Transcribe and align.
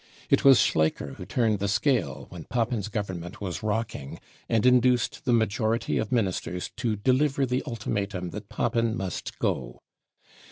It 0.31 0.43
was 0.43 0.57
Schleicher 0.59 1.13
who 1.17 1.27
turned 1.27 1.59
the 1.59 1.67
scale 1.67 2.25
when 2.29 2.45
Papen's 2.45 2.87
Govern 2.87 3.19
ment 3.19 3.39
was 3.39 3.61
rocking, 3.61 4.19
and 4.49 4.65
induced 4.65 5.25
the 5.25 5.31
majority 5.31 5.99
of 5.99 6.11
Ministers 6.11 6.71
to 6.77 6.95
deliver 6.95 7.45
the 7.45 7.61
ultimatum 7.67 8.31
that 8.31 8.49
Papen 8.49 8.97
must 8.97 9.37
go. 9.37 9.83